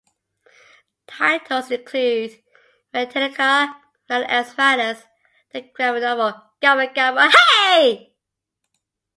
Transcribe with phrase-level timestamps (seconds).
[1.05, 2.41] Titles include,
[2.91, 3.67] Metallica:
[4.09, 5.03] Nothing Else Matters-
[5.53, 8.15] The Graphic Novel, Gabba Gabba Hey!